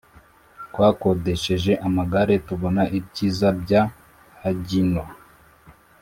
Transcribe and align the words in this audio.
twakodesheje 0.71 1.71
amagare 1.87 2.33
tubona 2.47 2.83
ibyiza 2.97 3.47
bya 3.61 3.81
hagino. 4.41 5.03